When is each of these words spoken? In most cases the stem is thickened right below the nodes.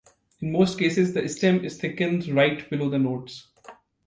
In 0.39 0.51
most 0.51 0.79
cases 0.79 1.13
the 1.13 1.29
stem 1.29 1.63
is 1.63 1.77
thickened 1.79 2.27
right 2.29 2.67
below 2.71 2.89
the 2.89 2.97
nodes. 2.97 3.49